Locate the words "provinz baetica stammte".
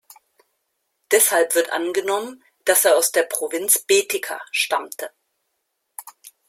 3.21-5.11